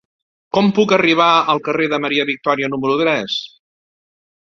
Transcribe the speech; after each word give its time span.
Com 0.57 0.71
puc 0.77 0.93
arribar 0.97 1.27
al 1.55 1.63
carrer 1.69 1.91
de 1.93 2.01
Maria 2.07 2.27
Victòria 2.33 2.73
número 2.75 3.01
tres? 3.07 3.41